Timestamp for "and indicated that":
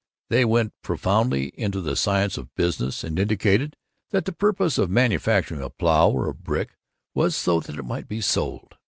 3.03-4.25